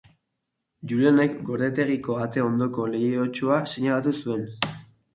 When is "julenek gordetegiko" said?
0.91-2.17